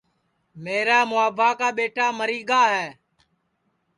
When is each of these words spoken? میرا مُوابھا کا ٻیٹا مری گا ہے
میرا 0.63 0.99
مُوابھا 1.09 1.49
کا 1.59 1.69
ٻیٹا 1.77 2.05
مری 2.17 2.39
گا 2.49 2.63
ہے 2.75 2.87